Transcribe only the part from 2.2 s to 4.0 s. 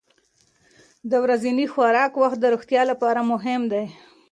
وخت د روغتیا لپاره مهم دی.